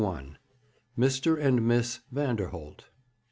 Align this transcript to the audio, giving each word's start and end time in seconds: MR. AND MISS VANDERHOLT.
MR. 0.97 1.39
AND 1.39 1.67
MISS 1.67 1.99
VANDERHOLT. 2.11 2.85